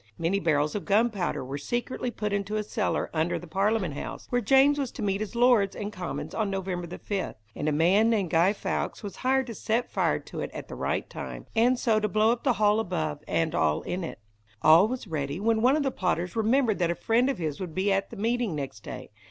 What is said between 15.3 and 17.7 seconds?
when one of the plotters remembered that a friend of his